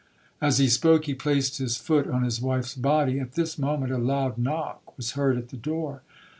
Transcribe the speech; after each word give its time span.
'As 0.41 0.57
he 0.57 0.67
spoke, 0.67 1.05
he 1.05 1.13
placed 1.13 1.59
his 1.59 1.77
foot 1.77 2.07
on 2.07 2.23
his 2.23 2.41
wife's 2.41 2.73
body. 2.73 3.19
At 3.19 3.33
this 3.33 3.59
moment, 3.59 3.91
a 3.91 3.99
loud 3.99 4.35
knock 4.39 4.97
was 4.97 5.11
heard 5.11 5.37
at 5.37 5.49
the 5.49 5.57
door. 5.57 6.01